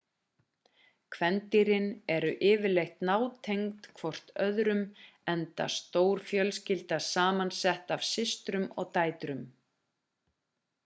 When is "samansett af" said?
7.09-8.07